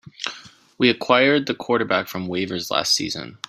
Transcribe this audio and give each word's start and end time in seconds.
We 0.79 0.89
acquired 0.89 1.45
the 1.45 1.53
quarterback 1.53 2.07
from 2.07 2.27
waivers 2.27 2.71
last 2.71 2.95
season. 2.95 3.37